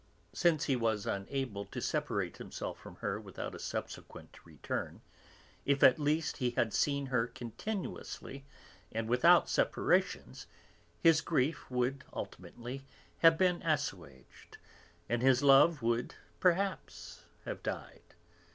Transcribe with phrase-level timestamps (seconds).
[0.33, 5.01] Since he was unable to separate himself from her without a subsequent return,
[5.63, 8.43] if at least he had seen her continuously
[8.91, 10.47] and without separations
[10.99, 12.81] his grief would ultimately
[13.19, 14.57] have been assuaged,
[15.07, 18.15] and his love would, perhaps, have died.